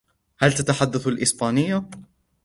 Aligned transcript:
هل 0.39 0.53
تتحدث 0.53 1.07
الإسبانية؟ 1.07 1.77